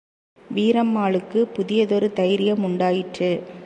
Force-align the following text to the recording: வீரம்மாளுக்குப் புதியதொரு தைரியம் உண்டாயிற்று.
வீரம்மாளுக்குப் 0.49 1.53
புதியதொரு 1.53 2.13
தைரியம் 2.13 2.63
உண்டாயிற்று. 2.63 3.31